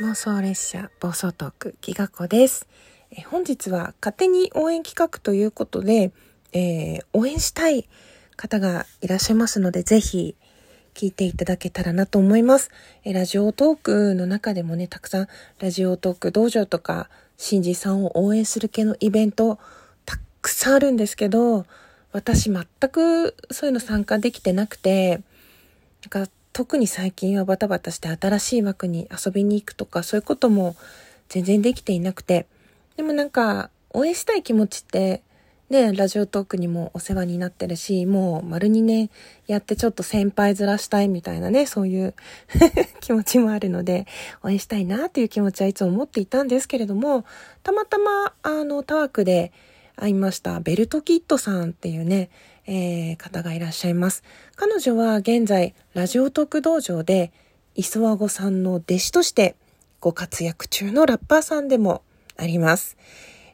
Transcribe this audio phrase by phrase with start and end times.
[0.00, 2.68] 妄想列車暴走トークギガ子です
[3.10, 6.12] え本日は勝手に応援企画ということで、
[6.52, 7.88] えー、応援したい
[8.36, 10.36] 方がいらっしゃいますのでぜひ
[10.94, 12.70] 聞いていただけたらなと思います。
[13.04, 15.28] えラジオトークの中でもね、たくさん
[15.60, 19.60] ラジオトーク道場とか、新次さんを応援する系のイベント、
[20.04, 21.66] たくさんあるんですけど、
[22.10, 25.20] 私全くそういうの参加できてなくて、
[26.02, 30.74] なんか特に最近はバタバタして新しい枠に遊びに行くとかそういうことも
[31.28, 32.48] 全然できていなくて。
[32.96, 35.22] でもなんか応援したい気持ちって
[35.70, 39.08] ね、ラジオトークにもお世話になってるし、もう丸2年
[39.46, 42.14] やってちょっと先輩ずらしたいみたいなね、そういう
[42.98, 44.08] 気持ちもあるので、
[44.42, 47.24] 応援したいなっていう気持ちはいつも持っていたんですけれども、
[47.62, 49.52] たまたま、あの、タワークで
[49.94, 52.30] 会いました、ベルトキットさんっていうね、
[52.68, 54.22] えー、方がいらっしゃいます。
[54.54, 57.32] 彼女は現在、ラジオトーク道場で、
[57.74, 59.56] 磯和子さんの弟子として
[60.00, 62.02] ご活躍中のラッパーさんでも
[62.36, 62.98] あります。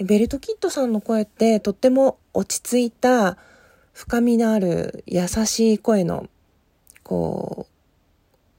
[0.00, 3.38] ベルトキッドさんの声ってとっても落ち着いた
[3.92, 6.28] 深みのある優しい声の
[7.02, 7.66] こ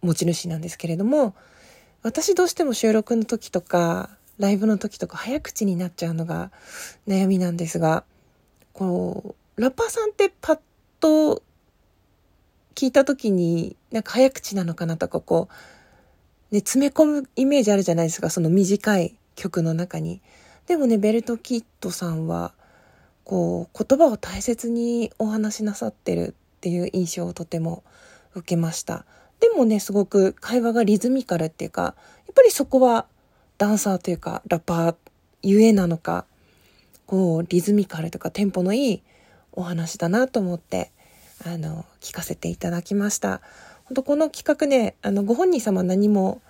[0.01, 1.35] う持ち主なんですけれども
[2.01, 4.09] 私どうしても収録の時とか
[4.39, 6.51] ライブの時とか早口になっちゃうのが
[7.07, 8.03] 悩みなんですが
[8.73, 10.59] こうラッパーさんってパッ
[10.99, 11.41] と
[12.75, 15.49] 聞いた時になんか早口なのかなとかこ
[16.51, 20.21] う、ね、詰め込むイメージあるじゃないですか、その短い曲の中に。
[20.67, 22.53] でもね、ベルトキッドさんは、
[23.23, 27.83] こう、言葉を大切にお話しなさってるっていう印象をとても
[28.35, 29.05] 受けました。
[29.39, 31.93] でもね、すごく会話がリズミカルっていうか、や
[32.31, 33.07] っぱりそこは
[33.57, 34.95] ダンサーというか、ラッパー
[35.41, 36.25] ゆえなのか、
[37.07, 39.03] こう、リズミカルとかテンポのいい
[39.57, 40.91] お話だなと思って、
[41.43, 43.41] あの、聞かせていただきました。
[43.85, 46.41] 本当この企画ね、あの、ご本人様何も、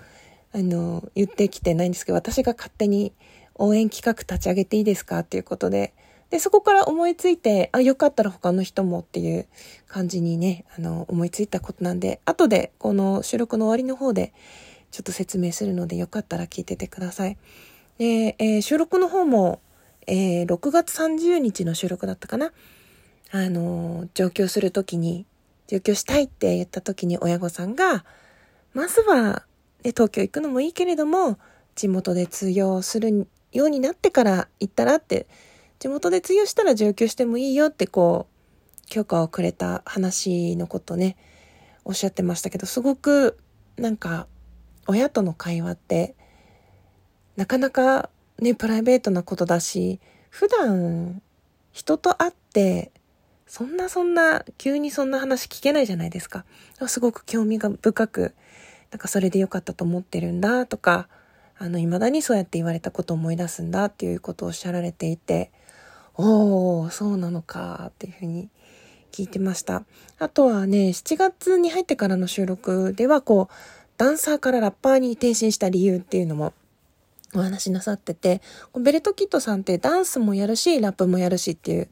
[0.53, 3.13] あの、言ってきてないんですけど、私が勝手に
[3.55, 5.93] 応援企画立ち上げていいですかっていうことで、
[6.29, 9.47] で、そこから思いついて、あ、よかったら他の人もっていう
[9.87, 14.33] 感じにね、あの、思いついたことなんで、後でこの収録の終わりの方で、
[14.91, 17.37] ちょっと説明するので、よかったら聞いててください。
[17.97, 19.61] で、えー、収録の方も、
[20.07, 22.51] えー、6月30日の収録だったかな。
[23.31, 25.25] あの、上京するときに、
[25.67, 28.05] 上京したいって言ったときに親御さんが、
[28.73, 29.43] まずは、
[29.83, 31.37] ね、東京行くのもいいけれども、
[31.75, 35.27] 地元で通用するようになってから行ったらって、
[35.79, 41.17] 地元で通用したら上京してもいいよってこう、許可をくれた話のことね、
[41.83, 43.37] おっしゃってましたけど、すごく、
[43.75, 44.27] なんか、
[44.87, 46.15] 親との会話って、
[47.35, 48.09] なかなか
[48.39, 49.99] ね、プライベートなことだし、
[50.29, 51.21] 普段、
[51.71, 52.91] 人と会って
[53.47, 56.45] そんなそんな、急にそんな話聞けないじゃないですか。
[56.87, 58.35] すごく興味が深く、
[58.91, 61.07] なんかそれでよかったと思ってるんだとか、
[61.57, 65.51] あの、未だにそうやって言われたことを思い出すんだっていうことをおっしゃられていて、
[66.15, 68.49] おー、そうなのかっていうふうに
[69.11, 69.83] 聞いてました。
[70.19, 73.53] あとはね、7月に入ってからの収録では、こう、
[73.97, 76.53] ダンサーからラッパーに転身した理由っていうのも
[77.33, 78.41] お話しなさってて、
[78.79, 81.89] ベルトキットさんってダンスもやるし、ラップもやるしっていう、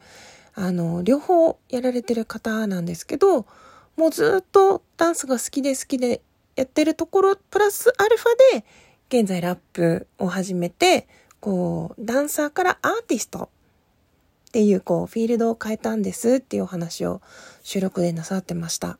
[0.56, 3.46] あの、両方やられてる方なんですけど、
[3.98, 6.22] もうずっとダンスが好きで好きで
[6.56, 8.66] やってるところ、プラスアルファで、
[9.10, 11.08] 現在ラップを始めて、
[11.40, 13.50] こう、ダンサーからアーティスト
[14.50, 17.22] っていう、こう、フィールドを変えたんですっていうお話を
[17.62, 18.98] 収録でなさってました。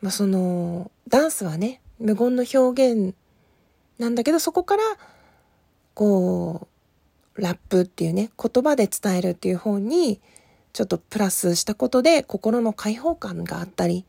[0.00, 3.14] まあ、その、ダンスはね、無言の表現
[3.98, 4.82] なんだけど、そこから、
[5.94, 6.68] こ
[7.34, 10.20] う、ラップっていうね、言葉で伝えるっていう方に、
[10.72, 14.04] ちょっとプラスしたことで心の解放感があったり、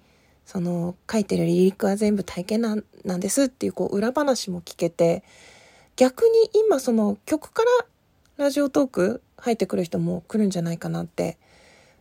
[0.45, 5.23] その書いてるリリックは全部体験なんなんですっていうこう裏話も聞けて、
[5.95, 6.29] 逆に
[6.67, 11.37] 今その曲からラジオトーク入ってくる人も来るんじゃないかなって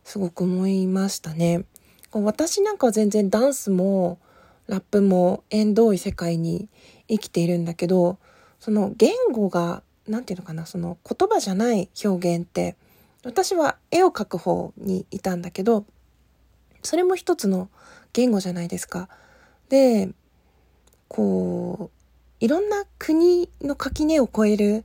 [0.04, 1.64] すごく思いましたね。
[2.12, 4.18] 私なんかは全然ダンスも
[4.66, 6.68] ラップも縁遠い世界に
[7.08, 8.18] 生きているんだけど、
[8.58, 12.76] その言語が、なんていうのかな、その言葉じゃない表現って
[13.22, 15.84] 私は絵を描く方にいたんだけど、
[16.82, 17.68] それも一つの
[18.12, 19.08] 言語じゃないですか。
[19.68, 20.10] で、
[21.08, 22.00] こう、
[22.40, 24.84] いろんな国の垣根を越える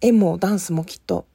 [0.00, 1.26] 絵もダンスもきっと。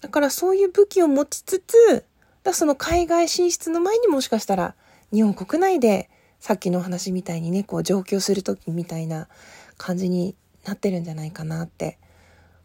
[0.00, 2.04] だからそういう武器を持ちつつ、
[2.42, 4.74] だその海外進出の前にもしかしたら
[5.12, 6.08] 日本国内で
[6.40, 9.28] さっきの話みたいにね、こう上京する時みたいな
[9.76, 10.34] 感じに
[10.64, 11.98] なってるんじゃないかなって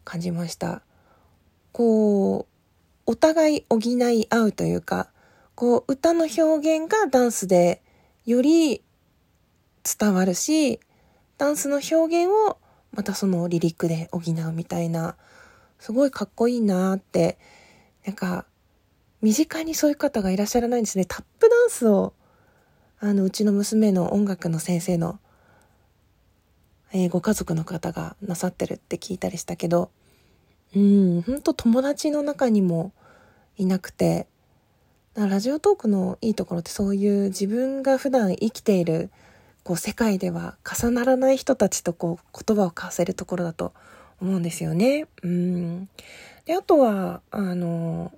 [0.04, 0.82] 感じました。
[1.72, 2.55] こう、
[3.06, 5.10] お互い補い合うというか、
[5.54, 6.42] こう、歌の表
[6.78, 7.82] 現がダンスで
[8.26, 8.84] より
[9.84, 10.80] 伝わるし、
[11.38, 12.58] ダンスの表現を
[12.92, 15.16] またそのリリックで補うみたいな、
[15.80, 17.38] すごいかっこいいなって、
[18.06, 18.46] なんか、
[19.22, 21.06] 身近にそういう方がいらっしゃらないんですね。
[21.06, 22.14] タップダンスを、
[23.00, 25.20] あの、うちの娘の音楽の先生の、
[26.94, 29.92] えー、ご家族の方がなさってるって聞いたりしたけど、
[30.76, 32.92] うん、ほんと友達の中にも
[33.58, 34.28] いなくて、
[35.16, 39.10] ラジオトークのいいところってそういう自分が普段生きている
[39.64, 43.74] こう世界では重ならない人たちとこう言葉を交わせるところだと
[44.22, 45.08] 思うんですよね。
[45.24, 45.90] うん。
[46.46, 48.12] で、あとは、あの、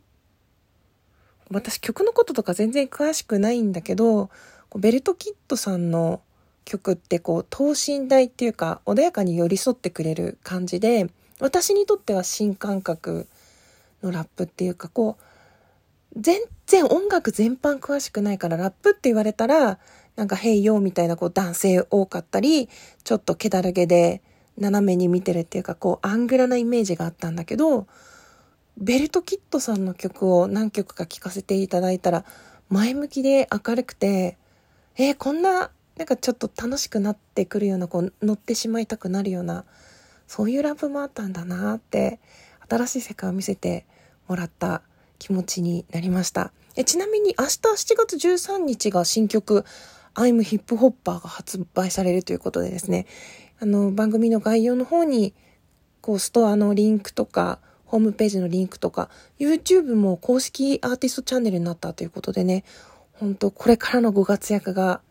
[1.51, 4.29] 私曲のこととか全然詳しくないんだけど、
[4.75, 6.21] ベルトキッドさんの
[6.65, 13.27] 曲ってこう等身大っていうか穏やかに寄り添ってくれる感じで私にとっては新感覚
[14.01, 19.79] のラップっていうかこう全然音楽全般詳しくないからラップって言われたら
[20.17, 22.69] なんか、へいよみたいな、こう、男性多かったり、
[23.03, 24.23] ちょっと気だらげで、
[24.57, 27.87] 斜めに見てるっていうか、こう、アングラなイメージがあったんだけど、
[28.79, 32.25] ベルトキットさんの曲を何曲か聴かせていただいたら、
[32.69, 34.37] 前向きで明るくて、
[34.97, 39.65] えー、こんな、なんかちょっと楽しくなってくるような、こう、乗ってしまいたくなるような、
[40.27, 42.19] そういうラブもあったんだなって、
[42.69, 43.85] 新しい世界を見せて
[44.27, 44.81] もらった
[45.19, 46.51] 気持ちになりました。
[46.75, 49.65] えちなみに明日7月13日が新曲
[50.13, 53.05] I'm Hip Hopper が発売されるということでですね、
[53.59, 55.33] あの、番組の概要の方に、
[56.01, 59.09] こう、ストアのリンクとか、ホームページのリンクとか、
[59.39, 62.63] YouTube も公式アーティストチャンネルになったということでね、
[63.13, 65.01] 本当これからのご活躍が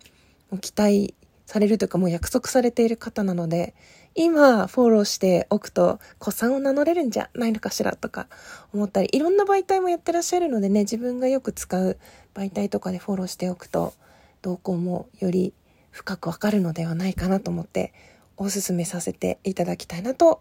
[0.60, 1.14] 期待
[1.46, 3.74] されるというかもう約束されている方なので、
[4.14, 8.26] 今フォローしておくと、子さんを名乗れるんじゃないのかしらとか
[8.72, 11.98] 思ったり、いろんな媒体もやってらっしゃるのでね、自分がよく使う
[12.34, 13.94] 媒体とかでフォローしておくと、
[14.42, 15.54] 動向もより
[15.90, 17.92] 深くわかるのではないかなと思って
[18.36, 20.40] おすすめさせていただきたいなと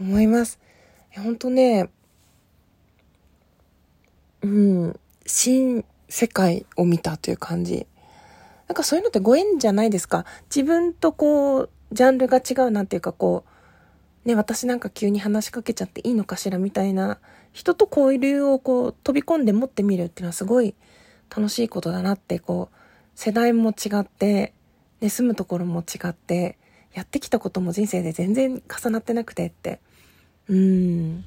[0.00, 0.58] 思います。
[1.16, 1.90] 本当ね、
[4.42, 7.86] うん、新世界を見たという感じ。
[8.72, 10.24] なんかそういうのってご縁じゃないですか。
[10.44, 13.44] 自分とこう、ジャンルが違うなんていうかこ
[14.24, 17.18] う、ね、私なんか急に話しかけちゃっていいのかしらみたいな
[17.52, 20.74] 人と交流をこう飛び込んで持ってみるっていうのはすごい
[21.28, 22.76] 楽しいことだなってこう
[23.14, 24.54] 世代も違って、
[25.02, 26.56] ね、住むところも違って、
[26.94, 29.80] やってきたことも人生で全然重なってなくてって、
[30.48, 31.24] うん、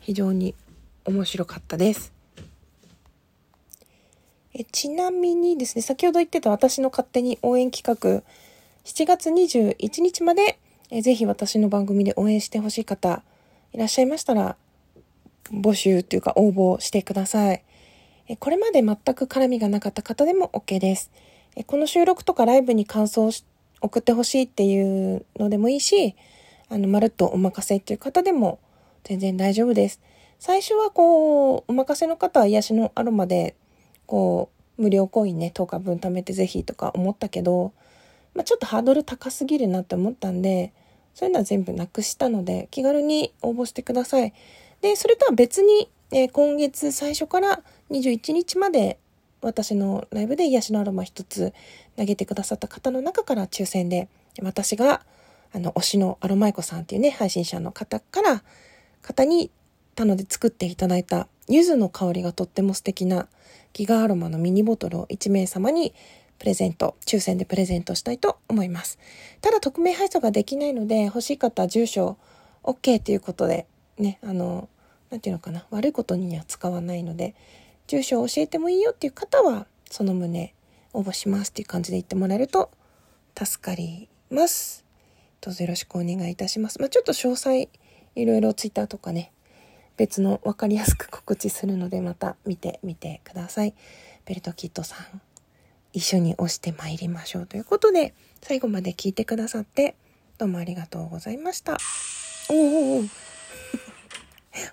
[0.00, 0.56] 非常に
[1.04, 2.17] 面白かったです。
[4.60, 8.24] えちなみにですね、先ほど言ってた私の勝手に応援企画、
[8.84, 10.58] 7月21日まで、
[10.90, 13.22] えぜひ私の番組で応援してほしい方
[13.72, 14.56] いらっしゃいましたら、
[15.52, 17.62] 募集というか応募してください。
[18.26, 21.12] えこれまで全く絡みがなかった方でも OK です。
[21.54, 23.30] えこの収録とかライブに感想を
[23.80, 26.16] 送ってほしいっていうのでもいいし、
[26.68, 28.58] あの、まるっとお任せっていう方でも
[29.04, 30.00] 全然大丈夫です。
[30.40, 33.54] 最初はこう、お任せの方は癒しのアロマで、
[34.08, 37.72] こう、無料コインね、10日分貯めてぜひとか思ったけど、
[38.34, 40.72] まあ、ちょっとハードル高すぎるなって思ったんで、
[41.14, 44.32] そういうのは全部なくしたので、気軽に応募してください。
[44.80, 48.98] で、それとは別に、えー、今月最初から21日まで
[49.42, 51.52] 私のライブで癒しのアロマ一つ
[51.96, 54.08] 投げてくださった方の中から抽選で、
[54.42, 55.02] 私が、
[55.52, 58.42] あの、推しのアロマイコさんっていうね、配信者の方から、
[59.02, 59.50] 方に、
[59.98, 63.26] たので作っていただいた、柚子の香りがとっても素敵な
[63.72, 65.92] ギガアロマのミニボトルを1名様に
[66.38, 69.00] プレゼント、抽選でプレゼントしたいと思います。
[69.40, 72.16] ただ、匿名配送ができないので、欲しい方、住所、
[72.62, 73.66] OK ということで、
[73.98, 74.68] ね、あの、
[75.10, 77.34] なんていうのかな、悪いことには使わないので、
[77.88, 80.54] 住所を教えてもいいよっていう方は、その旨
[80.92, 82.70] 応募しますっていう感じで言ってもらえると
[83.36, 84.84] 助かります。
[85.40, 86.78] どうぞよろしくお願いいたします。
[86.78, 87.68] まあ、ちょっと詳細、
[88.14, 89.32] いろいろツイッターとかね、
[89.98, 93.74] 別の分かりやすく告知するのでまた見てみてください。
[94.24, 95.20] ベルトキットさん、
[95.92, 99.96] 一緒に押してまいりましょうということで、最後まで聞いてくださって
[100.38, 101.76] どうもありがとうございました。
[102.48, 103.04] おおお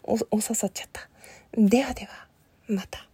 [0.13, 1.09] お、お刺さっちゃった。
[1.57, 2.27] ではでは。
[2.67, 3.09] また。